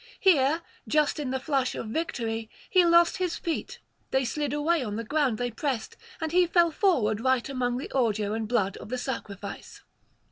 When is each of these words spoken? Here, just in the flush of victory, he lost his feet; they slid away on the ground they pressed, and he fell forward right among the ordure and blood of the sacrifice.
Here, 0.19 0.63
just 0.87 1.19
in 1.19 1.29
the 1.29 1.39
flush 1.39 1.75
of 1.75 1.85
victory, 1.89 2.49
he 2.71 2.83
lost 2.83 3.17
his 3.17 3.35
feet; 3.37 3.77
they 4.09 4.25
slid 4.25 4.51
away 4.51 4.83
on 4.83 4.95
the 4.95 5.03
ground 5.03 5.37
they 5.37 5.51
pressed, 5.51 5.95
and 6.19 6.31
he 6.31 6.47
fell 6.47 6.71
forward 6.71 7.19
right 7.21 7.47
among 7.47 7.77
the 7.77 7.91
ordure 7.93 8.35
and 8.35 8.47
blood 8.47 8.77
of 8.77 8.89
the 8.89 8.97
sacrifice. 8.97 9.81